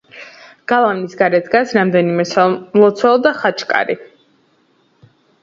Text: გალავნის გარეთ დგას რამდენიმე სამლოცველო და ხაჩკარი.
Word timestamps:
გალავნის 0.71 1.11
გარეთ 1.19 1.45
დგას 1.49 1.73
რამდენიმე 1.79 2.25
სამლოცველო 2.31 3.21
და 3.27 3.35
ხაჩკარი. 3.43 3.99